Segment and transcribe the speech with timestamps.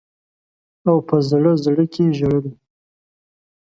[0.89, 2.47] او په زړه زړه کي ژړل.